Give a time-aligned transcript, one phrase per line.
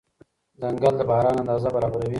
[0.61, 2.09] ځنګل د باران اندازه برابروي.